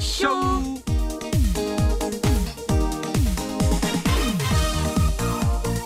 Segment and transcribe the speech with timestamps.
[0.00, 0.28] 쇼.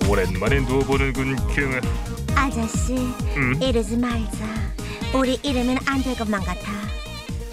[0.08, 1.80] 오랜만에 누워보는군 경아
[2.36, 2.94] 아저씨
[3.36, 3.60] 음?
[3.62, 4.44] 이러지 말자.
[5.14, 6.70] 우리 이러면 안 될 것만 같아.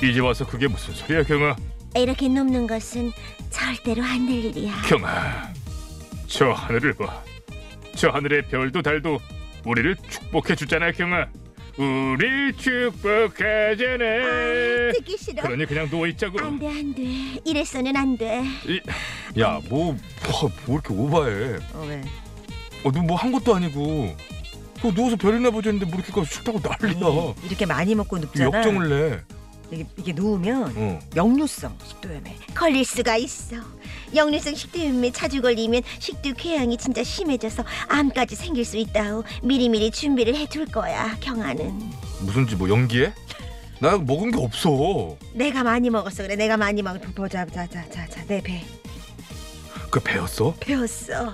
[0.03, 1.55] 이제 와서 그게 무슨 소리야 경아?
[1.95, 3.11] 이렇게 눕는 것은
[3.49, 4.81] 절대로 안 될 일이야.
[4.87, 5.53] 경아
[6.27, 7.21] 저 하늘을 봐
[7.95, 9.19] 저 하늘의 별도 달도
[9.65, 11.27] 우리를 축복해 주잖아 경아
[11.77, 15.43] 우리 축복하잖아 아, 듣기 싫어.
[15.43, 16.39] 그러니 그냥 누워 있자고.
[16.39, 17.03] 안돼 안돼.
[17.45, 18.43] 이래서는 안돼.
[19.39, 21.55] 야 뭐 뭐, 뭐 이렇게 오바해?
[21.73, 22.01] 어, 왜?
[22.83, 24.15] 어, 너 뭐 한 것도 아니고.
[24.81, 27.07] 그 누워서 별이나 보자 했는데 뭐 이렇게 싫다고 난리야.
[27.07, 28.57] 아니, 이렇게 많이 먹고 눕잖아.
[28.57, 29.19] 역정을 내
[29.71, 30.99] 이게, 이게 누우면 어.
[31.15, 33.55] 역류성 식도염에 걸릴 수가 있어.
[34.13, 40.65] 역류성 식도염에 자주 걸리면 식도 궤양이 진짜 심해져서 암까지 생길 수 있다고 미리미리 준비를 해둘
[40.65, 41.89] 거야 경아는.
[42.21, 43.13] 무슨지 뭐 연기해?
[43.79, 45.17] 나 먹은 게 없어.
[45.33, 46.23] 내가 많이 먹었어.
[46.23, 48.63] 그래 내가 많이 먹 보자 자 자 자 자 내 배.
[49.89, 50.53] 그 배였어?
[50.59, 51.33] 배웠어.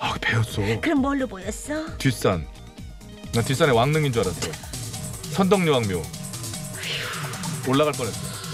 [0.00, 0.62] 아 그 배였어.
[0.80, 1.96] 그럼 뭘로 보였어?
[1.98, 2.46] 뒷산.
[3.34, 4.50] 난 뒷산에 왕릉인 줄 알았어.
[5.32, 6.02] 선덕여왕묘
[7.68, 8.48] 올라갈 뻔했어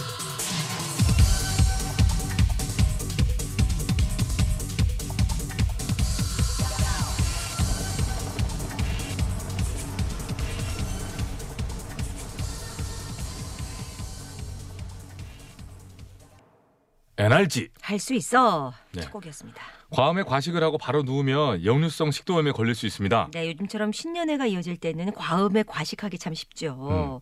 [17.16, 18.72] NRG 할 수 있어.
[18.92, 19.02] 네.
[19.02, 19.62] 첫 곡이었습니다.
[19.90, 23.28] 과음에 과식을 하고 바로 누우면 역류성 식도염에 걸릴 수 있습니다.
[23.32, 27.20] 네 요즘처럼 신년회가 이어질 때는 과음에 과식하기 참 쉽죠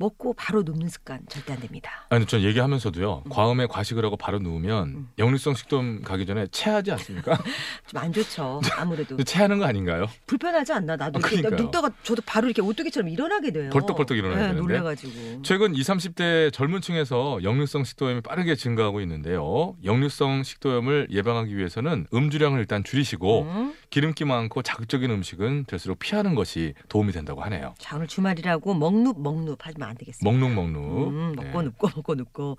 [0.00, 3.24] 먹고 바로 눕는 습관 절대 안 됩니다 아니 전 얘기하면서도요.
[3.30, 5.08] 과음에 과식을 하고 바로 누우면 음.
[5.18, 7.36] 역류성 식도염 가기 전에 체하지 않습니까?
[7.86, 10.06] 좀 안 좋죠 아무래도 체하는 거 아닌가요?
[10.26, 11.50] 불편하지 않나 나도 아.
[11.50, 14.60] 눕다가 저도 바로 이렇게 오뚜기처럼 일어나게 돼요 벌떡벌떡 일어나야 네, 되는데.
[14.62, 19.74] 놀래가지고 최근 20, 30대 젊은 층에서 역류성 식도염이 빠르게 증가하고 있는데요.
[19.84, 23.74] 역류성 식도염을 예방하기 위해서는 음주량을 일단 줄이시고 음.
[23.90, 27.74] 기름기 많고 자극적인 음식은 될수록 피하는 것이 도움이 된다고 하네요.
[27.78, 30.30] 자 오늘 주말이라고 먹눕 먹눕 하면 안 되겠습니다.
[30.30, 30.80] 먹는 먹는.
[30.80, 31.64] 음, 먹고 네.
[31.66, 32.58] 눕고 먹고 눕고.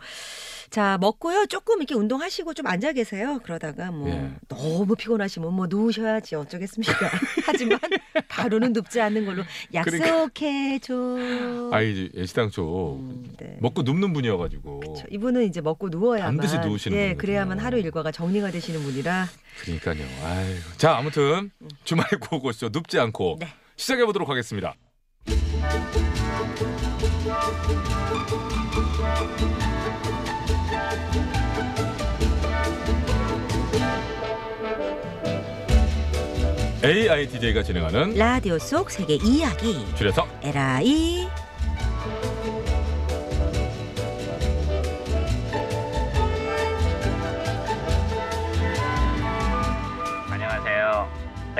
[0.70, 3.40] 자 먹고요 조금 이렇게 운동하시고 좀 앉아 계세요.
[3.44, 4.32] 그러다가 뭐 예.
[4.50, 7.10] 너무 피곤하시면 뭐 누우셔야지 어쩌겠습니까.
[7.48, 7.80] 하지만
[8.28, 9.44] 바로는 눕지 않는 걸로
[9.74, 10.94] 약속해줘.
[10.94, 11.78] 그러니까.
[11.78, 13.58] 아이 애시당초 음, 네.
[13.62, 15.06] 먹고 눕는 분이어가지고 그쵸.
[15.10, 17.18] 이분은 이제 먹고 누워야만 반드시 누우시는 예, 분이거든요.
[17.22, 19.28] 그래야만 하루 일과가 정리가 되시는 분이라
[19.60, 20.04] 그러니까요.
[20.24, 20.78] 아이고.
[20.78, 21.52] 자 아무튼
[21.84, 23.48] 주말에 구호고쇼 눕지 않고 네.
[23.76, 24.76] 시작해 보도록 하겠습니다.
[36.84, 41.28] AITJ가 진행하는 라디오 속 세계 이야기 줄여서 에라이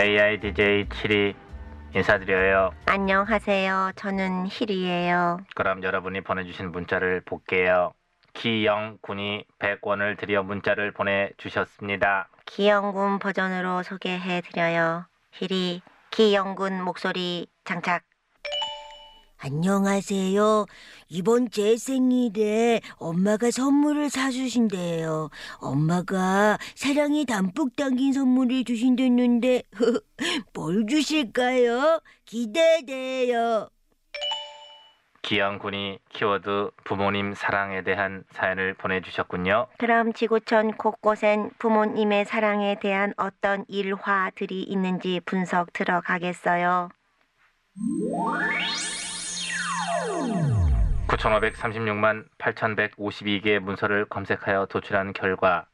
[0.02, 1.36] AI DJ 7이
[1.94, 2.72] 인사드려요.
[2.88, 7.94] 안녕하세요 저는 힐이에요 그럼 여러분이 보내주신 문자를 볼게요.
[8.34, 12.30] 기영 군이 100원을 들여 문자를 보내주셨습니다.
[12.48, 18.02] 기영군 버전으로 소개해드려요 힐이 기영군 목소리 장착
[19.44, 20.68] 안녕하세요.
[21.10, 25.30] 이번 제 생일에 엄마가 선물을 사주신대요.
[25.60, 29.64] 엄마가 사랑이 담뿍 담긴 선물을 주신댔는데
[30.54, 32.02] 뭘 주실까요?
[32.26, 33.68] 기대돼요.
[35.24, 39.68] 기영 군이 키워드 부모님 사랑에 대한 사연을 보내주셨군요.
[39.80, 46.90] 그럼 지구촌 곳곳엔 부모님의 사랑에 대한 어떤 일화들이 있는지 분석 들어가겠어요
[51.12, 55.66] 9,536만 8,152개의 문서를 검색하여 도출한 결과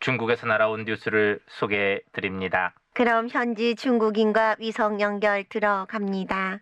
[0.00, 2.74] 중국에서 날아온 뉴스를 소개해 드립니다.
[2.94, 6.60] 그럼 현지 중국인과 위성 연결 들어갑니다.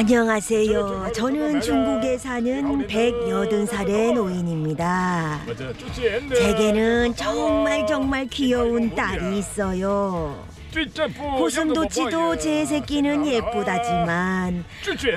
[0.00, 1.12] 안녕하세요.
[1.14, 5.40] 저는 중국에 사는 180살의 노인입니다.
[6.34, 10.42] 제게는 정말 정말 귀여운 딸이 있어요.
[11.38, 14.64] 고슴도치도 제 새끼는 예쁘다지만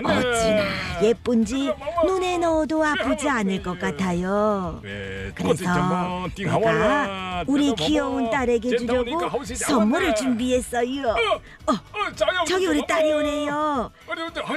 [0.05, 0.63] 어찌나
[1.01, 1.71] 예쁜지
[2.05, 4.81] 눈에 넣어도 아프지 않을 것 같아요.
[5.35, 5.63] 그래서
[6.35, 9.19] 내가 우리 귀여운 딸에게 주려고
[9.55, 11.09] 선물을 준비했어요.
[11.67, 11.73] 어,
[12.47, 13.91] 저기 우리 딸이 오네요.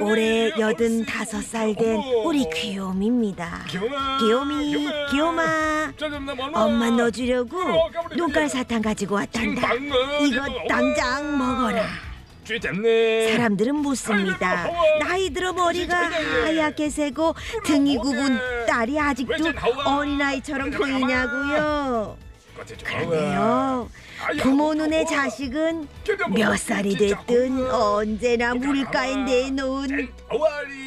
[0.00, 3.64] 올해 여든 다섯 살 된 우리 귀요미입니다.
[4.20, 5.93] 귀요미, 귀요마.
[6.54, 6.87] 엄마.
[6.90, 7.58] 넣어주려고
[8.14, 9.75] 눈깔 사탕 가지고 왔단다.
[10.22, 10.43] 이거
[10.94, 11.85] 당장 먹어라.
[12.44, 14.71] 사람들은 묻습니다.
[15.00, 15.97] 나이 들어 머리가
[16.44, 17.35] 하얗게 새고
[17.65, 19.35] 등이 굽은 딸이 아직도
[19.85, 22.17] 어린아이처럼 보이냐고요.
[22.85, 23.88] 그러네요.
[24.41, 25.88] 부모 눈에 자식은
[26.35, 30.09] 몇 살이 됐든 언제나 물가에 내놓은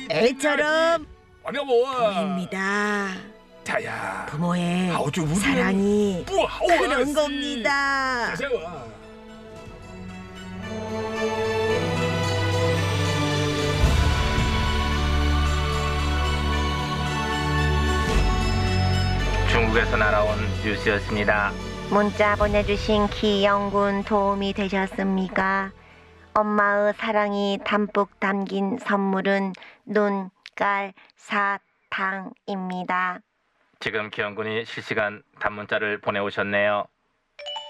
[0.10, 1.06] 애처럼
[1.44, 3.10] 보입니다.
[4.30, 4.94] 부모의
[5.36, 8.34] 사랑이 그런 겁니다.
[19.52, 21.52] 중국에서 날아온 뉴스였습니다.
[21.90, 25.72] 문자 보내주신 기영군 도움이 되셨습니까?
[26.34, 29.54] 엄마의 사랑이 담뿍 담긴 선물은
[29.86, 30.30] 눈
[30.60, 33.20] 깔 사탕입니다.
[33.80, 36.86] 지금 기영군이 실시간 단문자를 보내오셨네요.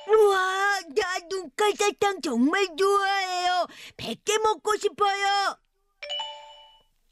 [0.08, 3.68] 우와, 나 눈깔 사탕 정말 좋아해요.
[3.98, 5.58] 100개 먹고 싶어요.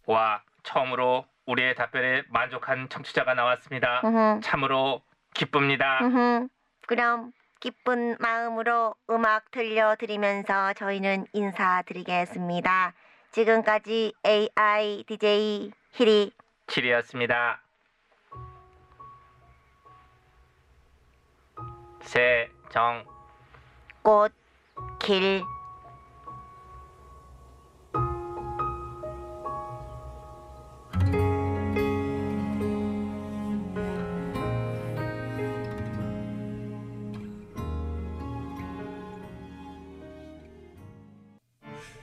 [0.06, 4.02] 와, 처음으로 우리의 답변에 만족한 청취자가 나왔습니다.
[4.04, 5.02] 으흠, 참으로
[5.34, 6.00] 기쁩니다.
[6.02, 6.50] 으흠.
[6.88, 12.94] 그럼 기쁜 마음으로 음악 들려드리면서 저희는 인사드리겠습니다.
[13.32, 16.32] 지금까지 AI DJ 히리
[16.68, 17.58] 7이었습니다.
[22.02, 23.06] 세정
[24.08, 25.44] 꽃길.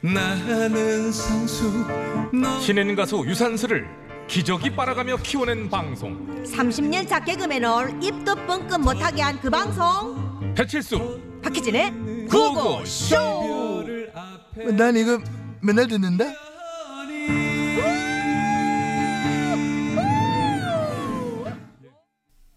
[0.03, 1.87] 나는 상수
[2.35, 3.89] 너 신인 가수 유산슬을
[4.29, 6.45] 기적이 빨아가며 키워낸 방송.
[6.45, 10.55] 30년 차 개그맨을 입도 뻥끗 못하게 한 그 방송.
[10.55, 13.17] 배칠수 박희진의 구호쇼
[14.15, 15.21] 앞에 난 이거
[15.61, 16.25] 맨날 듣는다.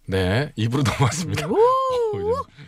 [0.10, 1.48] 네 입으로 넘어왔습니다.
[1.48, 1.56] 어,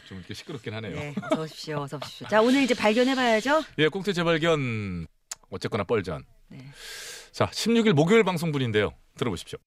[0.07, 0.93] 좀 이렇게 시끄럽긴 하네요.
[0.95, 2.27] 네, 어서 오십시오, 어서 오십시오.
[2.27, 3.63] 자, 오늘 이제 발견해봐야죠.
[3.77, 5.07] 예, 꽁트 재발견
[5.49, 6.25] 어쨌거나 뻘전.
[6.49, 6.65] 네.
[7.31, 8.91] 자, 16일 목요일 방송분인데요.
[9.17, 9.57] 들어보십시오.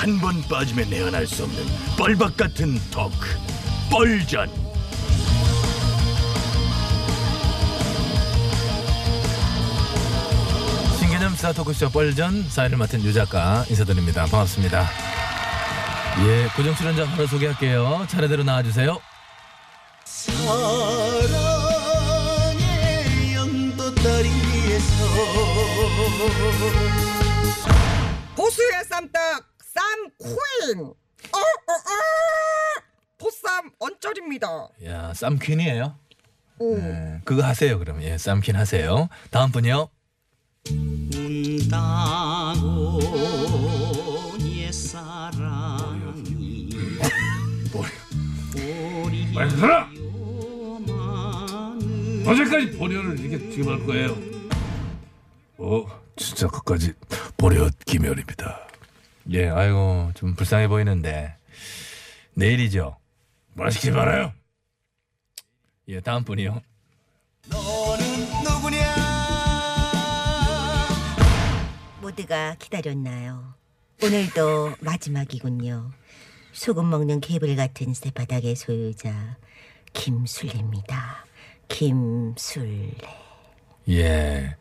[0.00, 1.62] 한 번 빠지면 내어날 수 없는
[1.98, 3.36] 뻘박 같은 토크.
[3.90, 4.48] 뻘전.
[10.98, 14.22] 신개념 스타 토크쇼 뻘전 사회를 맡은 유 작가 인사드립니다.
[14.26, 14.88] 반갑습니다.
[16.26, 18.06] 예, 고정 출연자 바로 소개할게요.
[18.08, 18.98] 차례대로 나와주세요.
[20.04, 20.44] 사랑의
[23.34, 25.04] 연도다리에서
[28.36, 32.82] 보수의 쌈딱 쌈쿠인 어, 어, 어.
[33.18, 35.98] 보쌈 언쩔입니다 야, 쌈퀸이에요.
[36.60, 38.02] 네, 그거 하세요, 그럼.
[38.02, 39.08] 예, 쌈퀸 하세요.
[39.30, 39.88] 다음 분이요.
[41.14, 43.00] 운다고
[44.40, 46.10] 옛사랑이.
[52.26, 54.16] 언제까지 보려를 이렇게 지금 할 거예요?
[55.58, 56.92] 어, 진짜 끝까지
[57.36, 58.69] 보려 김열입니다.
[59.30, 61.34] 예, 아이고, 좀 불쌍해 보이는데.
[62.34, 62.96] 내일이죠.
[63.54, 64.32] 맛있게 말아요.
[65.88, 66.60] 예, 다음 분이요.
[67.48, 68.06] 너는
[68.44, 68.94] 누구냐
[72.00, 73.54] 모두가 기다렸나요?
[74.02, 75.90] 오늘도 마지막이군요.
[76.52, 79.36] 소금 먹는 개불 같은 쇠바닥의 소유자
[79.92, 81.26] 김술래입니다.
[81.68, 83.29] 김술래.
[83.90, 84.56] 예.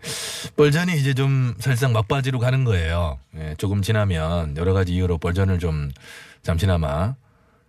[0.55, 3.19] 뻘전이 이제 좀 사실상 막바지로 가는 거예요.
[3.37, 5.91] 예, 조금 지나면 여러 가지 이유로 뻘전을 좀
[6.41, 7.15] 잠시나마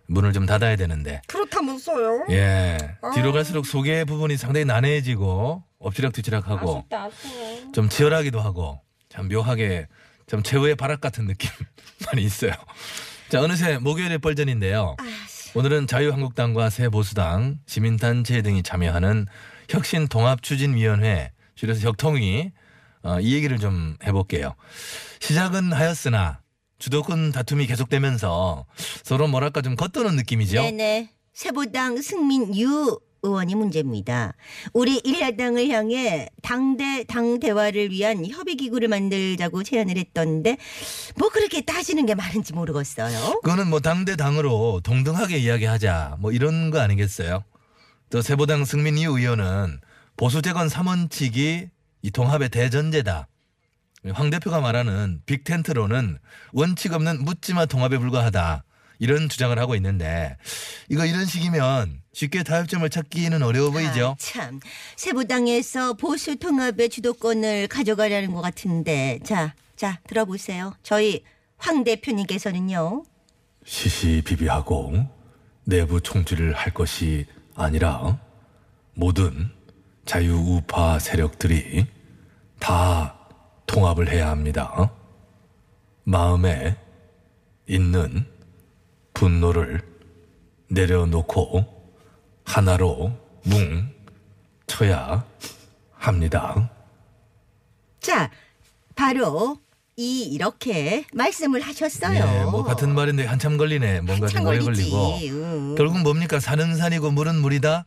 [0.07, 1.21] 문을 좀 닫아야 되는데.
[1.27, 2.77] 그렇다면서요 예.
[3.13, 6.85] 뒤로 갈수록 소개 부분이 상당히 난해해지고 엎치락뒤치락하고
[7.73, 9.87] 좀 치열하기도 하고 참 묘하게
[10.27, 11.49] 좀 최후의 발악 같은 느낌
[12.07, 12.53] 많이 있어요.
[13.29, 14.95] 자, 어느새 목요일의 뻘전인데요.
[15.53, 19.27] 오늘은 자유한국당과 새보수당, 시민단체 등이 참여하는
[19.69, 22.51] 혁신통합추진위원회, 줄여서 혁통이
[23.03, 24.55] 어, 이 얘기를 좀 해볼게요.
[25.19, 26.41] 시작은 하였으나
[26.79, 28.65] 주도권 다툼이 계속되면서
[29.03, 30.59] 서로 뭐랄까 좀 겉도는 느낌이죠.
[30.59, 31.11] 네네.
[31.33, 34.33] 세보당 승민 유 의원이 문제입니다.
[34.73, 40.57] 우리 일야당을 향해 당대 당 대화를 위한 협의 기구를 만들자고 제안을 했던데
[41.15, 43.41] 뭐 그렇게 따지는 게 많은지 모르겠어요.
[43.43, 47.43] 그거는 뭐 당대 당으로 동등하게 이야기하자 뭐 이런 거 아니겠어요?
[48.09, 49.79] 또 세보당 승민이 의원은
[50.17, 51.69] 보수 재건 3원칙이
[52.03, 53.27] 이 통합의 대전제다.
[54.13, 56.17] 황 대표가 말하는 빅텐트로는
[56.53, 58.63] 원칙 없는 묻지마 통합에 불과하다.
[58.99, 60.37] 이런 주장을 하고 있는데
[60.87, 64.09] 이거 이런 식이면 쉽게 타협점을 찾기는 어려워 보이죠.
[64.09, 64.59] 아, 참
[64.95, 70.75] 세부당에서 보수 통합의 주도권을 가져가려는 것 같은데 자, 자 들어보세요.
[70.83, 71.23] 저희
[71.57, 73.03] 황 대표님께서는요.
[73.65, 75.07] 시시비비하고
[75.65, 77.25] 내부 총질을 할 것이
[77.55, 78.19] 아니라
[78.93, 79.49] 모든
[80.05, 81.85] 자유우파 세력들이
[82.59, 83.15] 다
[83.65, 84.91] 통합을 해야 합니다.
[86.03, 86.75] 마음에
[87.67, 88.25] 있는
[89.13, 89.81] 분노를
[90.69, 91.65] 내려놓고
[92.43, 93.11] 하나로
[93.43, 93.93] 뭉
[94.67, 95.25] 쳐야
[95.93, 96.69] 합니다.
[97.99, 98.31] 자,
[98.95, 99.57] 바로
[99.95, 102.17] 이 이렇게 말씀을 하셨어요.
[102.17, 104.01] 예, 뭐 같은 말인데 한참 걸리네.
[104.01, 104.89] 뭔가 좀 한참 오래 걸리지.
[104.89, 105.37] 걸리고.
[105.37, 105.75] 응.
[105.75, 106.39] 결국 뭡니까?
[106.39, 107.85] 산은 산이고 물은 물이다.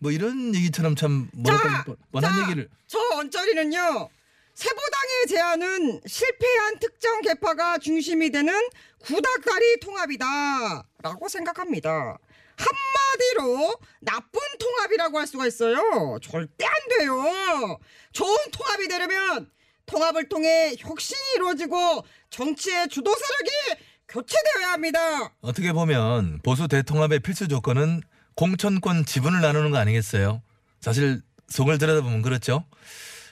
[0.00, 4.08] 뭐 이런 얘기처럼 참 뭐랄까 자, 뻔한 자, 얘기를 저 언저리는요.
[4.54, 8.52] 세보당의 제안은 실패한 특정 계파가 중심이 되는
[8.98, 12.18] 구닥다리 통합이다라고 생각합니다.
[12.56, 16.18] 한마디로 나쁜 통합이라고 할 수가 있어요.
[16.22, 17.78] 절대 안 돼요.
[18.12, 19.50] 좋은 통합이 되려면
[19.86, 25.32] 통합을 통해 혁신이 이루어지고 정치의 주도 세력이 교체되어야 합니다.
[25.40, 28.02] 어떻게 보면 보수 대통합의 필수 조건은
[28.40, 30.40] 공천권 지분을 나누는 거 아니겠어요?
[30.80, 31.20] 사실
[31.50, 32.64] 속을 들여다보면 그렇죠.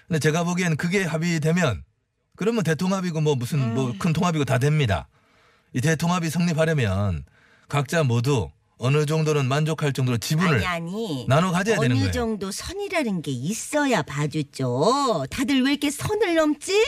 [0.07, 1.83] 근데 제가 보기엔 그게 합의되면
[2.37, 3.75] 그러면 대통합이고 뭐 무슨 음.
[3.75, 5.09] 뭐큰 통합이고 다 됩니다.
[5.73, 7.25] 이 대통합이 성립하려면
[7.71, 12.13] 각자 모두 어느 정도는 만족할 정도로 지분을 아니 아니 나눠 가져야 되는 어느 거예요.
[12.13, 15.25] 정도 선이라는 게 있어야 봐주죠.
[15.31, 16.85] 다들 왜 이렇게 선을 넘지?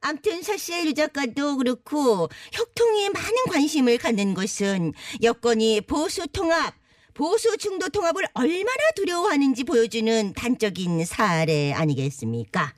[0.00, 4.92] 암튼 사실 유 작가도 그렇고 혁통에 많은 관심을 갖는 것은
[5.22, 6.74] 여건이 보수 통합,
[7.18, 12.72] 보수 중도 통합을 얼마나 두려워하는지 보여주는 단적인 사례 아니겠습니까?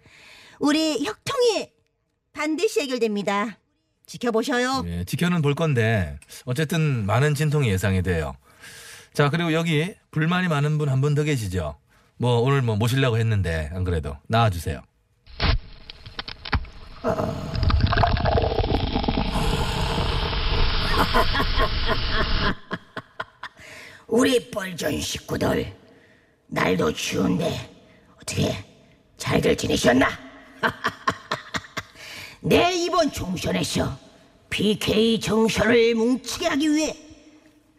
[0.58, 1.68] 우리 혁통이
[2.32, 3.58] 반드시 해결됩니다.
[4.06, 4.84] 지켜보셔요.
[4.86, 8.34] 예, 지켜는 볼 건데 어쨌든 많은 진통이 예상이 돼요.
[9.12, 11.76] 자 그리고 여기 불만이 많은 분 한 분 더 계시죠.
[12.16, 14.80] 뭐 오늘 뭐 모시려고 했는데 안 그래도 나와주세요.
[24.10, 25.72] 우리 뻘전 식구들
[26.48, 27.70] 날도 추운데
[28.16, 28.52] 어떻게
[29.16, 30.08] 잘들 지내셨나?
[32.42, 33.96] 내 이번 총선에서
[34.50, 36.96] PK 정선을 뭉치게 하기 위해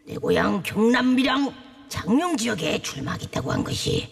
[0.06, 1.54] 내 고향 경남 밀양
[1.90, 4.08] 장명 지역에 출마하겠다고 한 것이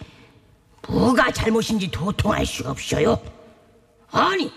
[0.89, 3.19] 뭐가 잘못인지 도통할 수가 없어요.
[4.11, 4.53] 아니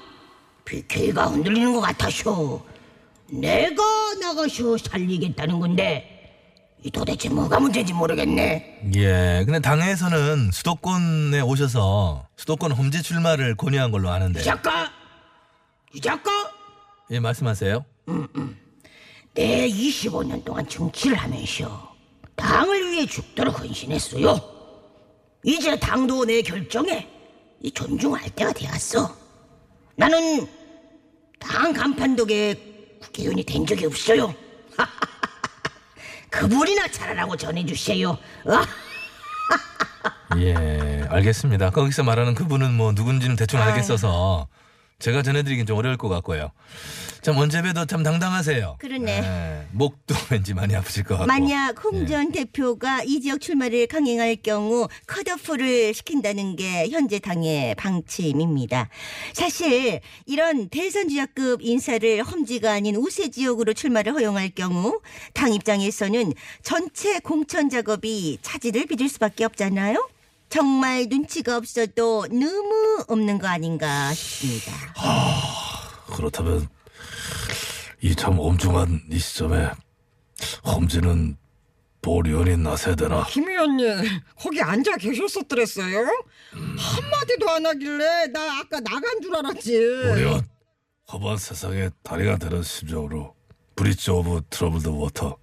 [0.65, 2.61] PK가 흔들리는 것 같아서
[3.29, 3.81] 내가
[4.19, 6.12] 나가서 살리겠다는 건데
[6.83, 8.81] 이 도대체 뭐가 문제인지 모르겠네.
[8.95, 14.41] 예, 근데 당에서는 수도권에 오셔서 수도권 험지 출마를 권유한 걸로 아는데.
[14.41, 14.91] 유 작가,
[15.95, 16.29] 유 작가,
[17.11, 17.85] 예, 말씀하세요.
[19.33, 21.95] 내 25년 동안 정치를 하면서
[22.35, 24.37] 당을 위해 죽도록 헌신했어요.
[25.45, 27.07] 이제 당도 내 결정에
[27.61, 29.15] 이 존중할 때가 되었어.
[29.95, 30.45] 나는
[31.39, 34.33] 당 간판독에 국회의원이 된 적이 없어요.
[36.33, 38.17] 그분이나 잘하라고 전해주세요.
[38.47, 38.65] 아,
[40.39, 41.69] 예, 알겠습니다.
[41.69, 43.69] 거기서 말하는 그분은 뭐 누군지는 대충 아유.
[43.69, 44.47] 알겠어서
[45.03, 46.51] 제가 전해드리긴 좀 어려울 것 같고요.
[47.21, 48.77] 참 언제 봬도 참 당당하세요.
[48.79, 49.11] 그러네.
[49.11, 51.27] 예, 목도 왠지 많이 아프실 것 같고.
[51.27, 58.87] 만약 홍전 대표가 이 지역 출마를 강행할 경우 컷오프를 시킨다는 게 현재 당의 방침입니다.
[59.33, 65.01] 사실 이런 대선 주자급 인사를 험지가 아닌 우세 지역으로 출마를 허용할 경우
[65.33, 66.31] 당 입장에서는
[66.61, 70.12] 전체 공천 작업이 차질을 빚을 수밖에 없잖아요.
[70.63, 74.71] 정말 눈치가 없어도 너무 없는 거 아닌가 싶습니다.
[76.15, 76.67] 그렇다면
[78.03, 79.71] 이 참 엄중한 이 시점에
[80.63, 81.37] 험지는
[82.03, 83.25] 보리언이 나서야 되나?
[83.31, 83.87] 김 의원님
[84.37, 86.05] 거기 앉아 계셨었더랬어요?
[86.51, 89.71] 한마디도 안 하길래 나 아까 나간 줄 알았지.
[90.09, 90.47] 보리언
[91.11, 93.33] 험한 세상에 다리가 되는 심정으로
[93.75, 95.35] Bridge over Troubled Water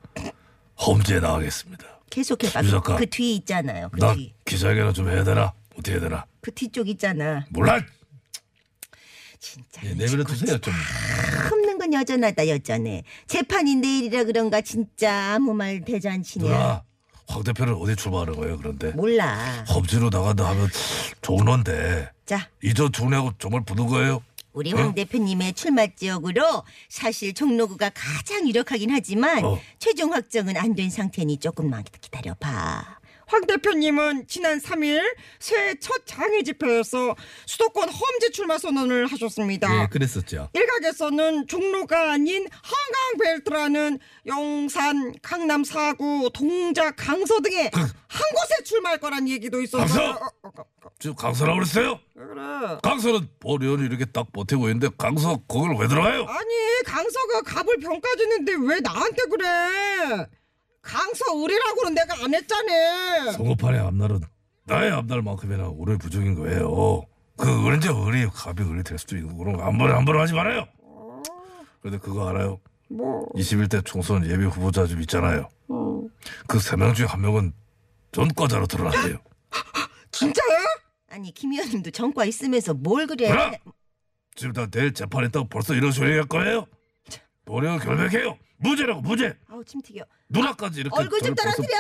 [0.87, 1.85] 험지에 나가겠습니다.
[2.11, 2.63] 계속 해봐.
[2.65, 2.97] 유 작가.
[2.97, 3.89] 그 뒤에 있잖아요.
[3.91, 4.35] 그 나 뒤.
[4.45, 5.53] 기자회견을 좀 해야 되나?
[5.75, 6.27] 어떻게 해야 되나?
[6.41, 7.47] 그 뒤쪽 있잖아.
[7.51, 7.81] 몰라!
[9.39, 9.81] 진짜.
[9.85, 10.75] 예, 내버려 두세요 좀.
[11.51, 13.05] 없는 건 여전하다 여전해.
[13.27, 16.45] 재판이 내일이라 그런가 진짜 아무 말 대잔치냐.
[16.45, 16.83] 누나
[17.27, 18.59] 황 대표는 어디 출마하는 거예요?
[18.59, 19.65] 그런데 몰라.
[19.69, 20.69] 험지로 나간다 하면
[21.23, 24.23] 좋은데 자, 이전 총리하고 정말 붙는 거예요?
[24.53, 29.59] 우리 황 대표님의 출마 지역으로 사실 종로구가 가장 유력하긴 하지만 어.
[29.79, 33.00] 최종 확정은 안 된 상태니 조금만 기다려봐.
[33.31, 35.01] 황 대표님은 지난 3일
[35.39, 37.15] 새해 첫 장애 집회에서
[37.47, 39.83] 수도권 험지 출마 선언을 하셨습니다.
[39.83, 40.49] 예, 그랬었죠.
[40.53, 47.89] 일각에서는 종로가 아닌 한강 벨트라는 영산, 강남 사구, 동작, 강서 등의 한
[48.33, 49.87] 곳에 출마할 거란 얘기도 있었어요.
[49.87, 50.11] 강서?
[50.11, 52.01] 어, 어, 어, 어, 지금 강서라고 그랬어요?
[52.17, 52.43] 왜 그래?
[52.83, 56.25] 강서는 보리언이 이렇게 딱 버티고 있는데 강서 거길 왜 들어가요?
[56.25, 60.27] 아니 강서가 갑을 평가주는데 왜 나한테 그래?
[60.83, 63.33] 강서 의리라고는 내가 안 했잖아.
[63.33, 64.21] 성급한의 앞날은
[64.65, 67.03] 나의 앞날만큼이나 오래 부족인 거예요.
[67.37, 70.67] 그 언제 의리 갑이 의리 될 수도 있고 그런 거한 번에 하지 말아요.
[71.81, 72.61] 근데 그거 알아요?
[72.89, 73.27] 뭐?
[73.35, 75.49] 21대 총선 예비 후보자 좀 있잖아요.
[75.69, 76.03] 어.
[76.47, 77.53] 그세 명 중에 한 명은
[78.13, 79.19] 전과자로 드러났대요.
[80.13, 80.59] 진짜야?
[81.09, 83.29] 아니 김 의원님도 전과 있으면서 뭘 그래?
[83.29, 83.53] 그럼!
[84.35, 86.67] 지금 다 내일 재판했다고 벌써 이런 소리 할 거예요?
[87.47, 88.37] 도령 결백해요.
[88.61, 89.37] 무죄라고 무죄.
[89.49, 90.05] 아우 침 튀겨.
[90.29, 91.79] 누나까지 이렇게 얼굴 좀 저를 떨어뜨려.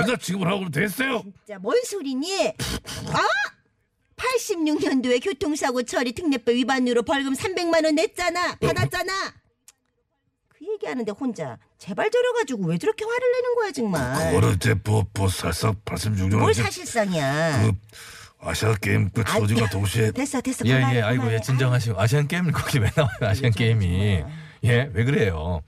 [0.00, 1.22] 여자 취급을 하고 됐어요.
[1.22, 2.48] 진짜 뭔 소리니?
[2.48, 3.26] 아?
[4.16, 8.56] 86년도에 교통사고 처리 특례법 위반으로 벌금 300만 원 냈잖아.
[8.56, 9.12] 받았잖아.
[10.48, 14.32] 그 얘기하는데 혼자 제발 저려가지고 왜 저렇게 화를 내는 거야 정말.
[14.32, 17.62] 그거는 이제 뭐, 뭐 살상 86년 뭘 사실상이야.
[17.62, 17.72] 그
[18.40, 20.64] 아시아 게임 그 아, 조지가 동시에 됐어 됐어.
[20.66, 21.36] 예, 그만해, 예, 아이고, 그만해.
[21.36, 22.00] 예, 진정하시고.
[22.00, 24.22] 아시안 게임 거기 왜 나와요, 아시안 게임이.
[24.64, 25.62] 예, 왜 그래요?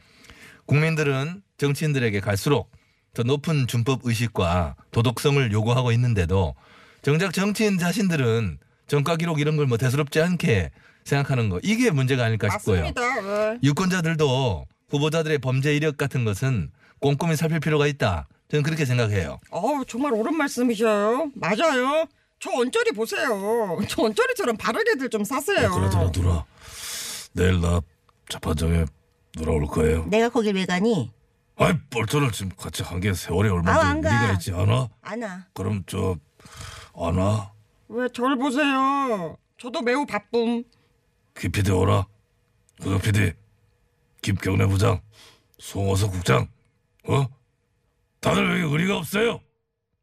[0.66, 2.70] 국민들은 정치인들에게 갈수록
[3.14, 6.54] 더 높은 준법 의식과 도덕성을 요구하고 있는데도
[7.02, 8.58] 정작 정치인 자신들은
[8.88, 10.70] 전과 기록 이런 걸 뭐 대수롭지 않게
[11.04, 11.61] 생각하는 거.
[11.62, 12.80] 이게 문제가 아닐까 싶고요.
[12.82, 13.52] 맞습니다.
[13.54, 13.58] 예.
[13.62, 16.70] 유권자들도 후보자들의 범죄 이력 같은 것은
[17.00, 18.28] 꼼꼼히 살필 필요가 있다.
[18.49, 19.38] 저는 그렇게 생각해요.
[19.50, 21.30] 어우 정말 옳은 말씀이셔요.
[21.35, 22.06] 맞아요.
[22.38, 23.78] 저 언저리 보세요.
[23.88, 25.70] 저 언저리처럼 바르게들 좀 사세요.
[25.70, 26.44] 그러더라 누나
[27.33, 27.81] 내일 나
[28.29, 28.85] 재판장에
[29.37, 30.07] 누나 올 거예요.
[30.07, 31.12] 내가 거길 왜 가니?
[31.57, 34.09] 아이 뻘전을 지금 같이 한 게 세월이 아, 안 가.
[34.11, 34.88] 우리가 있지 않아?
[35.03, 35.46] 안 와.
[35.55, 36.16] 그럼 저
[36.99, 37.53] 안 와?
[37.88, 39.37] 왜절 보세요.
[39.59, 40.64] 저도 매우 바쁨.
[41.38, 42.07] 김 PD 오라.
[42.83, 43.33] 그거 PD.
[44.22, 45.01] 김경래 부장.
[45.59, 46.49] 송호석 국장.
[47.07, 47.27] 어?
[48.20, 49.40] 다들 왜 의리가 없어요?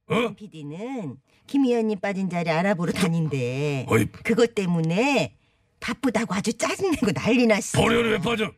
[0.07, 0.33] 어?
[0.35, 1.17] PD는
[1.47, 3.85] 김 의원님 빠진 자리 알아보러 다닌대.
[3.89, 5.35] 어이 그것 때문에
[5.79, 7.81] 바쁘다고 아주 짜증내고 난리 났어.
[7.81, 8.51] 보리언이 왜 빠져?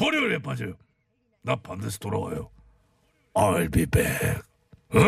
[0.00, 0.72] 왜 빠져요?
[1.42, 2.50] 나 반드시 돌아와요.
[3.34, 4.40] I'll be back.
[4.90, 4.98] 어?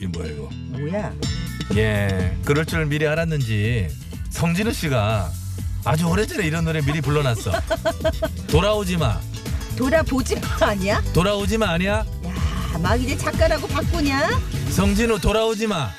[0.00, 0.48] 이 뭐야 이거?
[0.52, 1.14] 뭐야?
[1.76, 3.88] 예, 그럴 줄 미리 알았는지
[4.30, 5.30] 성진우 씨가
[5.84, 7.52] 아주 오래전에 이런 노래 미리 불러놨어.
[8.50, 9.20] 돌아오지 마.
[9.76, 11.02] 돌아보지 마 아니야?
[11.14, 12.04] 돌아오지 마 아니야?
[12.24, 14.28] 야, 막 이제 작가라고 바꾸냐?
[14.70, 15.90] 성진우 돌아오지 마.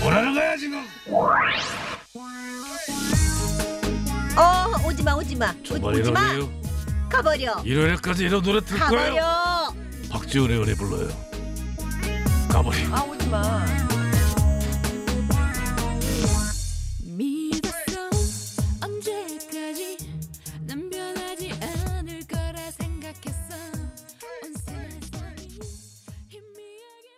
[0.00, 0.84] 뭐라는 거야 지금?
[4.36, 5.50] 어, 오지 마, 오지 마.
[5.50, 6.20] 오, 정말 오지 마.
[6.32, 6.63] 이러네요.
[7.14, 7.62] 가버려.
[7.64, 9.14] 일요일까지 이런 노래 틀 거예요?
[9.14, 9.74] 가버려.
[10.10, 11.08] 박지훈의 노래 불러요.
[12.50, 12.76] 가버리.
[12.92, 13.64] 아, 오지 마.
[17.04, 18.10] 믿었어
[18.82, 19.96] 언제까지
[20.66, 23.54] 난 변하지 않을 거라 생각했어
[24.42, 25.58] 온 세상이
[26.28, 27.08] 희미하게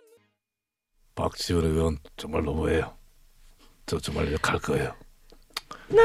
[1.14, 2.94] 박지훈의 건 정말 너무해요.
[3.86, 4.94] 저 정말 갈 거예요.
[5.88, 6.02] 나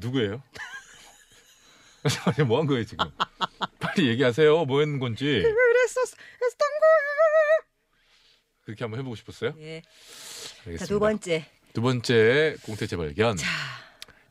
[0.00, 0.42] 누구예요?
[2.26, 3.06] 아니 뭐한 거예요 지금?
[3.80, 4.64] 빨리 얘기하세요.
[4.66, 7.64] 뭐 했는 건지 그랬었던 거야.
[8.64, 9.54] 그렇게 한번 해보고 싶었어요.
[9.58, 9.82] 예.
[10.66, 10.78] 알겠습니다.
[10.78, 11.46] 자, 두 번째.
[11.72, 13.36] 두 번째 공태 재발견.
[13.36, 13.46] 자,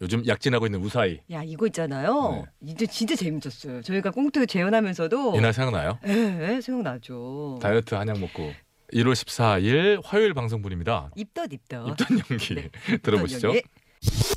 [0.01, 2.45] 요즘 약진하고 있는 우사히 야, 이거 있잖아요.
[2.61, 3.81] 이제 진짜 재밌었어요.
[3.81, 5.99] 저희가 꽁트 재현하면서도 이날 생각나요?
[6.07, 7.59] 예, 예, 생각나죠.
[7.61, 8.53] 다이어트 한약 먹고
[8.93, 11.11] 1월 14일 화요일 방송분입니다.
[11.15, 11.87] 입덧 입덧.
[11.89, 12.69] 입던 연기 네.
[13.01, 13.55] 들어보시죠.
[13.55, 14.32] 입덧 연기.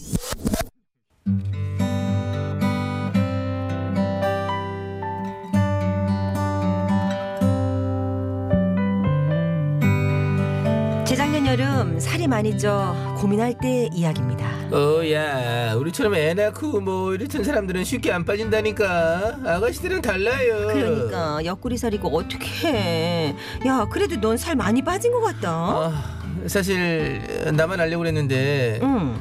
[11.58, 14.46] 여름 살이 많이 쪄 고민할 때 이야기입니다.
[14.70, 22.14] 어야 우리처럼 애 낳고 뭐 이렇던 사람들은 쉽게 안 빠진다니까 아가씨들은 달라요 그러니까 옆구리 살이고
[22.14, 23.36] 어떻게 해?
[23.66, 25.48] 야 그래도 넌 살 많이 빠진 것 같다.
[25.50, 26.04] 아,
[26.46, 27.22] 사실
[27.54, 29.18] 나만 알려고 그랬는데 응.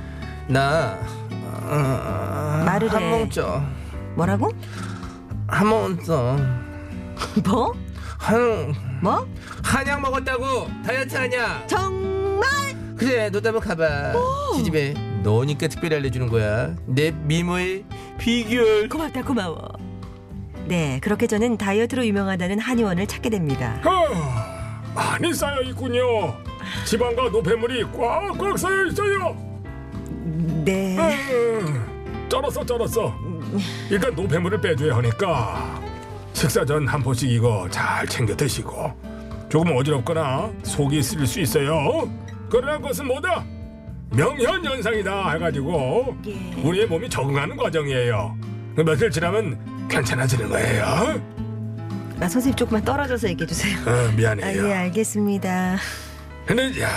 [0.49, 0.99] 나
[1.41, 2.93] 어, 말을 해.
[2.93, 3.61] 한몸 쪄
[4.15, 4.51] 뭐라고?
[5.47, 6.35] 한몸 쪄
[7.45, 7.71] 뭐?
[8.17, 9.25] 한 뭐?
[9.63, 12.14] 한약 먹었다고 다이어트 하냐 정말?
[12.97, 14.13] 그래 너도 한번 가봐
[14.55, 17.83] 지집에 너니까 특별히 알려주는 거야 내 미모의
[18.17, 19.73] 비결 고맙다 고마워.
[20.67, 23.79] 네, 그렇게 저는 다이어트로 유명하다는 한의원을 찾게 됩니다.
[23.83, 26.35] 아, 많이 쌓여 있군요.
[26.85, 29.35] 지방과 노폐물이 꽉꽉 쌓여 있어요.
[30.65, 30.97] 네.
[30.97, 33.13] 음, 쩔었어 쩔었어.
[33.91, 35.79] 일단 노폐물을 빼줘야 하니까
[36.33, 38.91] 식사 전 한 포씩 이거 잘 챙겨 드시고
[39.49, 42.09] 조금 어지럽거나 속이 쓰릴 수 있어요.
[42.55, 43.43] 그러나 그것은 뭐다?
[44.11, 46.15] 명현현상이다 해가지고
[46.63, 48.37] 우리의 몸이 적응하는 과정이에요.
[48.77, 50.85] 그 며칠 지나면 괜찮아지는 거예요.
[50.85, 53.77] 아, 선생님 조금만 떨어져서 얘기해 주세요.
[53.85, 54.69] 어, 아, 미안해요.
[54.69, 55.75] 예, 알겠습니다.
[56.45, 56.87] 근데 야,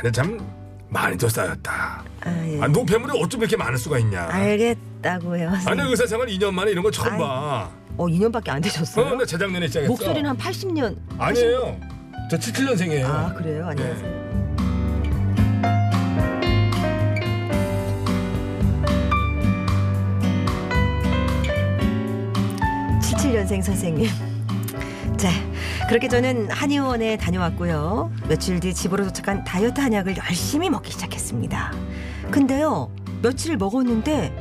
[0.00, 0.40] 근데 참
[0.88, 2.02] 많이 더 쌓였다.
[2.24, 2.60] 아, 예.
[2.60, 4.26] 아, 노폐물이 어쩜 이렇게 많을 수가 있냐?
[4.28, 5.52] 알겠다고요.
[5.66, 5.80] 아니.
[5.82, 7.70] 의사 생활 2년 만에 이런 거 처음 아이, 봐.
[7.96, 9.06] 어, 2년밖에 안 되셨어요?
[9.06, 9.90] 어, 나 재작년에 시작했어.
[9.92, 10.96] 목소리는 한 80년.
[11.18, 11.78] 아니에요.
[12.32, 13.04] 저 77년생이에요.
[13.04, 13.68] 아, 그래요?
[13.68, 14.23] 안녕하세요.
[23.34, 24.08] 77년생 선생님.
[25.16, 25.30] 자,
[25.88, 28.12] 그렇게 저는 한의원에 다녀왔고요.
[28.28, 31.72] 며칠 뒤 집으로 도착한 다이어트 한약을 열심히 먹기 시작했습니다.
[32.30, 32.90] 근데요,
[33.22, 34.32] 며칠 먹었는데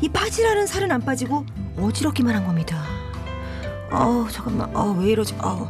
[0.00, 1.44] 이 빠지라는 살은 안 빠지고
[1.78, 2.82] 어지럽기만 한 겁니다.
[3.90, 5.36] 아우 잠깐만, 아왜 이러지?
[5.38, 5.68] 아우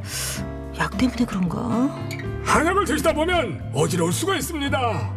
[0.79, 1.59] 약 때문에 그런가?
[2.45, 5.11] 한약을 드시다 보면 어지러울 수가 있습니다.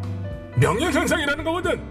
[0.58, 1.82] 명령현상이라는 거거든.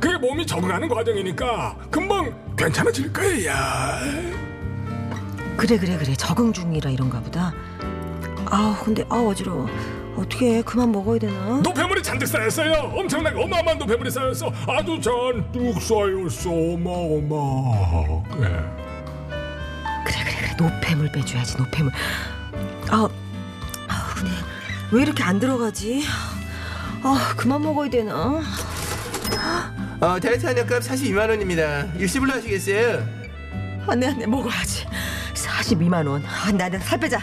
[0.00, 4.45] 그게 몸이 적응하는 과정이니까 금방 괜찮아질 거예요.
[5.56, 7.52] 그래 그래 그래 적응 중이라 이런가 보다.
[8.46, 9.68] 아우 근데 아우 어지러워.
[10.16, 11.60] 어떻게 그만 먹어야 되나?
[11.62, 12.72] 노폐물이 잔뜩 쌓였어요.
[12.94, 14.52] 엄청나게 어마어마한 노폐물이 쌓였어.
[14.68, 16.50] 아주 잔뜩 쌓였어.
[16.50, 18.38] 어마어마하게.
[20.04, 21.92] 그래 그래 그래 노폐물 빼줘야지 노폐물.
[22.90, 23.08] 아,
[23.88, 24.30] 아 근데
[24.92, 26.04] 왜 이렇게 안 들어가지?
[27.02, 28.42] 아 그만 먹어야 되나?
[30.00, 31.84] 어, 다이어트 한약값 42만 원입니다.
[31.96, 33.02] 일시불로 하시겠어요?
[33.86, 34.86] 안돼 안돼 먹어야지.
[35.70, 36.24] 42만 원.
[36.24, 37.18] 아, 나는 살 빼자.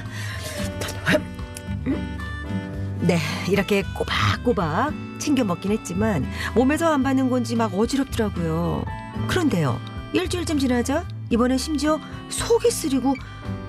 [2.99, 6.25] 네, 이렇게 꼬박꼬박 챙겨 먹긴 했지만
[6.55, 8.85] 몸에서 안 받는 건지 막 어지럽더라고요.
[9.27, 9.77] 그런데요,
[10.13, 13.13] 일주일쯤 지나자 이번엔 심지어 속이 쓰리고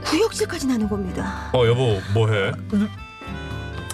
[0.04, 1.50] 구역질까지 나는 겁니다.
[1.52, 2.52] 어 여보 뭐해?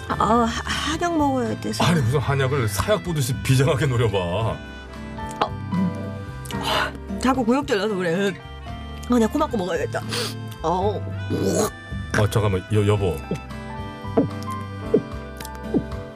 [0.09, 1.83] 아, 하- 한약 먹어야 돼서.
[1.85, 4.57] 아니 무슨 한약을 사약 보듯이 비장하게 노려봐.
[7.19, 8.31] 자꾸 구역질 나서 그래.
[9.09, 10.01] 아, 내가 꼬막고 먹어야겠다.
[10.63, 11.01] 어,
[12.19, 13.15] 어 잠깐만 여 여보.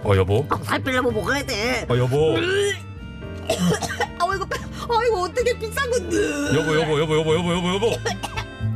[0.03, 0.45] 어 여보.
[0.63, 1.85] 살 빼려면 먹어야 돼.
[1.89, 2.35] 어 여보.
[2.37, 4.57] 아, 이거 빼.
[4.59, 6.17] 아, 이거 어떻게 비싼 건데?
[6.55, 7.91] 여보 여보 여보 여보 여보 여보 여보.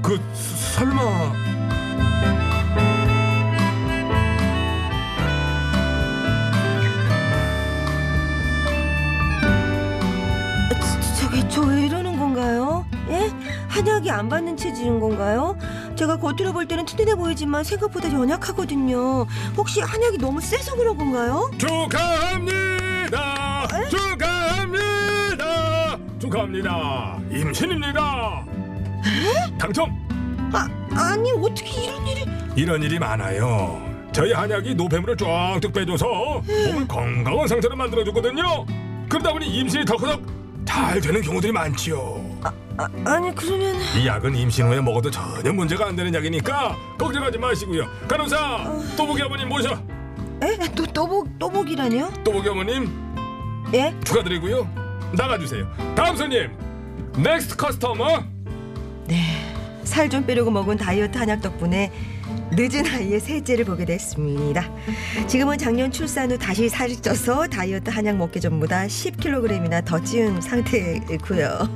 [0.02, 1.34] 그 스- 설마.
[13.80, 15.58] 한약이 안 받는 체질인 건가요?
[15.96, 19.26] 제가 겉으로 볼 때는 튼튼해 보이지만 생각보다 연약하거든요.
[19.56, 21.50] 혹시 한약이 너무 세서 그런 건가요?
[21.58, 23.08] 축하합니다.
[23.90, 25.46] 축하합니다.
[26.20, 27.20] 축하합니다.
[27.32, 28.46] 임신입니다.
[29.58, 29.90] 당첨.
[30.52, 32.26] 아, 아니 어떻게 이런 일이?
[32.58, 33.82] 이런 일이 많아요.
[34.12, 36.06] 저희 한약이 노폐물을 쫙쫙 빼줘서
[36.66, 38.66] 몸을 건강한 상태로 만들어주거든요.
[39.08, 40.22] 그러다 보니 임신이 덜커덕
[40.66, 42.19] 잘 되는 경우들이 많지요.
[42.42, 47.88] 아, 아니 그러면 이 약은 임신 후에 먹어도 전혀 문제가 안 되는 약이니까 걱정하지 마시고요.
[48.08, 48.38] 간호사
[48.96, 49.72] 또복이 어머님 모셔.
[50.42, 50.58] 에?
[50.76, 52.10] 또 또복 또복이라뇨?
[52.24, 52.90] 또복이 어머님
[53.74, 53.94] 예?
[54.06, 54.68] 축하드리고요.
[55.12, 55.68] 나가주세요.
[55.96, 56.50] 다음 손님
[57.18, 58.24] Next customer.
[59.84, 61.92] 살좀 빼려고 먹은 다이어트 한약 덕분에
[62.52, 64.70] 늦은 나이에 셋째를 보게 됐습니다.
[65.28, 71.70] 지금은 작년 출산 후 다시 살이 쪄서 다이어트 한약 먹기 전보다 10kg이나 더 찌운 상태고요.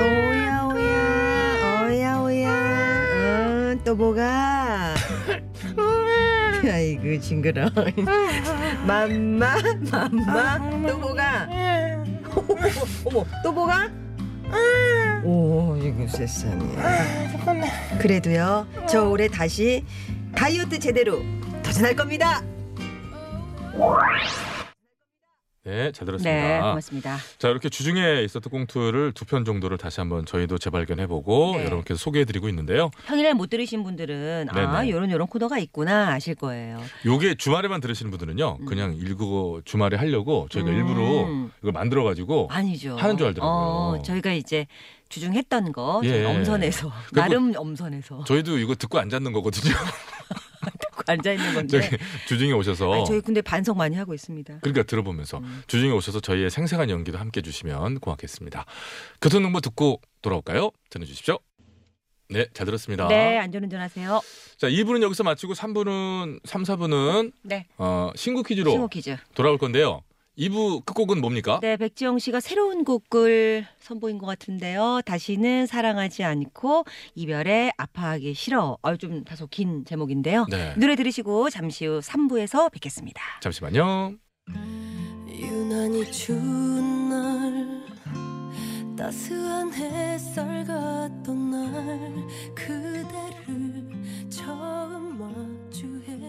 [0.00, 2.50] 오야 오야 오야 오야
[3.72, 4.94] 어, 또 뭐가?
[6.64, 7.70] 아이고 징그러.
[8.86, 9.56] 맘마
[9.90, 11.48] 맘마 또 뭐가?
[13.04, 13.88] 어머 또 뭐가?
[15.24, 16.76] 오 이거 세상에.
[17.98, 19.84] 그래도요 저 올해 다시
[20.34, 21.20] 다이어트 제대로
[21.62, 22.42] 도전할 겁니다.
[25.66, 26.30] 네, 잘 들었습니다.
[26.30, 27.16] 네, 고맙습니다.
[27.38, 31.64] 자, 이렇게 주중에 있었던 꽁트를 두 편 정도를 다시 한번 저희도 재발견해보고 네.
[31.64, 32.90] 여러분께 소개해드리고 있는데요.
[33.06, 34.90] 평일에 못 들으신 분들은 아 네네.
[34.90, 36.82] 요런 요런 코너가 있구나 아실 거예요.
[37.06, 40.74] 요게 주말에만 들으시는 분들은요, 그냥 일구 주말에 하려고 저희가 음.
[40.76, 42.96] 일부러 이걸 만들어가지고 아니죠.
[42.98, 43.50] 하는 줄 알더라고요.
[43.50, 44.66] 어, 저희가 이제
[45.14, 46.24] 주중했던 거 예.
[46.24, 49.72] 엄선해서 나름 엄선해서 저희도 이거 듣고 안 잤는 거거든요.
[51.06, 51.82] 앉아 있는 건데.
[51.82, 54.60] 저기 주중에 오셔서 아니, 저희 근데 반성 많이 하고 있습니다.
[54.60, 55.62] 그러니까 들어보면서 음.
[55.66, 58.64] 주중에 오셔서 저희의 생생한 연기도 함께 해주시면 고맙겠습니다.
[59.20, 60.70] 교통정보 듣고 돌아올까요?
[60.90, 61.38] 전해주십시오.
[62.30, 63.06] 네, 잘 들었습니다.
[63.08, 64.20] 네, 안전운전 하세요.
[64.56, 69.16] 자, 2부는 여기서 마치고 3부는 3, 4부는 네, 어, 신구 퀴즈로 신호 퀴즈.
[69.34, 70.00] 돌아올 건데요.
[70.38, 71.60] 2부 끝곡은 뭡니까?
[71.62, 75.00] 네, 백지영 씨가 새로운 곡을 선보인 것 같은데요.
[75.06, 78.76] 다시는 사랑하지 않고 이별에 아파하기 싫어.
[78.82, 80.46] 어, 좀 다소 긴 제목인데요.
[80.50, 80.74] 네.
[80.76, 83.22] 노래 들으시고 잠시 후 3부에서 뵙겠습니다.
[83.40, 84.14] 잠시만요.
[85.28, 87.84] 유난히 추운 날
[88.96, 93.90] 따스한 햇살 같던 날 그대를
[94.30, 96.23] 처음 마주해